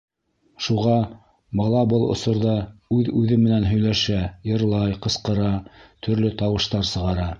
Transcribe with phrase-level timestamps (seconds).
[0.67, 0.93] Шуға
[1.59, 2.55] бала был осорҙа
[2.97, 5.53] үҙ-үҙе менән һөйләшә, йырлай, ҡысҡыра,
[6.09, 7.29] төрлө тауыштар сығара.